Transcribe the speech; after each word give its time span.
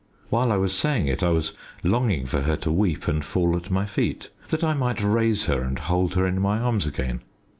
While 0.31 0.51
I 0.51 0.57
was 0.57 0.73
saying 0.75 1.07
it 1.09 1.21
I 1.21 1.29
was 1.29 1.53
longing 1.83 2.25
for 2.25 2.41
her 2.41 2.55
to 2.55 2.71
weep 2.71 3.07
and 3.07 3.23
fall 3.23 3.55
at 3.55 3.69
my 3.69 3.85
feet, 3.85 4.31
that 4.47 4.63
I 4.63 4.73
might 4.73 4.99
raise 5.03 5.45
her 5.45 5.61
and 5.61 5.77
hold 5.77 6.15
her 6.15 6.25
in 6.25 6.41
my 6.41 6.57
arms 6.57 6.87
again. 6.87 7.21